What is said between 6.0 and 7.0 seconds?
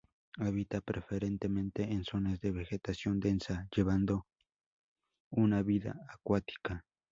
acuática.